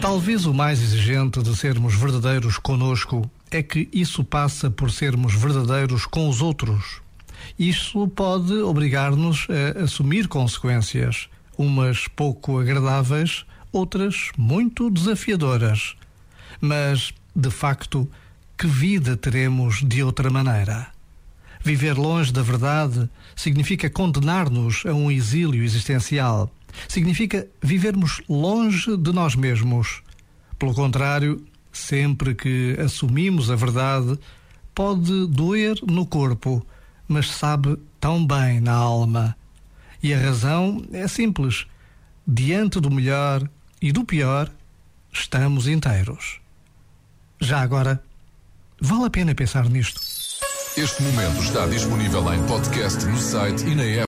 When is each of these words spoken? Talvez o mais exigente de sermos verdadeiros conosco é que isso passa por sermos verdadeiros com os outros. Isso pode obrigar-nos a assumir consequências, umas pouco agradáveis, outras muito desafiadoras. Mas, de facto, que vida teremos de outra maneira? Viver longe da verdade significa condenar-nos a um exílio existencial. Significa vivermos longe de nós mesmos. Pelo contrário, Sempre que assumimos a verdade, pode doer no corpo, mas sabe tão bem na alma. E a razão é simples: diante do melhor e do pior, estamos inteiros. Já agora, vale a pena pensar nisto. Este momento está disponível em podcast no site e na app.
Talvez 0.00 0.46
o 0.46 0.54
mais 0.54 0.80
exigente 0.82 1.42
de 1.42 1.54
sermos 1.54 1.94
verdadeiros 1.94 2.56
conosco 2.56 3.30
é 3.50 3.62
que 3.62 3.86
isso 3.92 4.24
passa 4.24 4.70
por 4.70 4.90
sermos 4.90 5.34
verdadeiros 5.34 6.06
com 6.06 6.26
os 6.28 6.40
outros. 6.40 7.02
Isso 7.58 8.08
pode 8.08 8.54
obrigar-nos 8.54 9.46
a 9.50 9.84
assumir 9.84 10.26
consequências, 10.26 11.28
umas 11.56 12.08
pouco 12.08 12.58
agradáveis, 12.58 13.44
outras 13.70 14.30
muito 14.38 14.90
desafiadoras. 14.90 15.94
Mas, 16.60 17.12
de 17.36 17.50
facto, 17.50 18.08
que 18.56 18.66
vida 18.66 19.16
teremos 19.18 19.82
de 19.82 20.02
outra 20.02 20.30
maneira? 20.30 20.88
Viver 21.62 21.96
longe 21.96 22.32
da 22.32 22.42
verdade 22.42 23.08
significa 23.36 23.90
condenar-nos 23.90 24.82
a 24.86 24.94
um 24.94 25.10
exílio 25.10 25.62
existencial. 25.62 26.50
Significa 26.88 27.46
vivermos 27.62 28.22
longe 28.28 28.96
de 28.96 29.12
nós 29.12 29.34
mesmos. 29.34 30.02
Pelo 30.58 30.74
contrário, 30.74 31.44
Sempre 31.72 32.34
que 32.34 32.76
assumimos 32.80 33.50
a 33.50 33.56
verdade, 33.56 34.18
pode 34.74 35.26
doer 35.28 35.76
no 35.86 36.04
corpo, 36.04 36.64
mas 37.06 37.30
sabe 37.30 37.78
tão 38.00 38.26
bem 38.26 38.60
na 38.60 38.72
alma. 38.72 39.36
E 40.02 40.12
a 40.12 40.18
razão 40.18 40.84
é 40.92 41.06
simples: 41.06 41.66
diante 42.26 42.80
do 42.80 42.90
melhor 42.90 43.48
e 43.80 43.92
do 43.92 44.04
pior, 44.04 44.50
estamos 45.12 45.68
inteiros. 45.68 46.40
Já 47.40 47.60
agora, 47.60 48.02
vale 48.80 49.04
a 49.04 49.10
pena 49.10 49.34
pensar 49.34 49.68
nisto. 49.68 50.00
Este 50.76 51.02
momento 51.02 51.42
está 51.42 51.66
disponível 51.66 52.32
em 52.32 52.46
podcast 52.46 53.04
no 53.04 53.16
site 53.16 53.64
e 53.64 53.74
na 53.74 53.82
app. 53.84 53.98